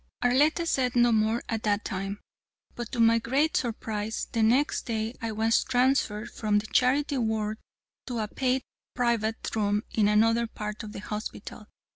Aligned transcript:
Arletta 0.23 0.65
said 0.65 0.95
no 0.95 1.11
more 1.11 1.43
at 1.47 1.61
that 1.61 1.85
time, 1.85 2.19
but 2.73 2.91
to 2.91 2.99
my 2.99 3.19
great 3.19 3.55
surprise, 3.55 4.25
the 4.31 4.41
next 4.41 4.87
day 4.87 5.13
I 5.21 5.31
was 5.31 5.63
transferred 5.63 6.31
from 6.31 6.57
the 6.57 6.65
charity 6.65 7.17
ward 7.19 7.59
to 8.07 8.17
a 8.17 8.27
paid 8.27 8.63
private 8.95 9.55
room 9.55 9.83
in 9.91 10.07
another 10.07 10.47
part 10.47 10.81
of 10.81 10.93
the 10.93 11.01
hospital. 11.01 11.67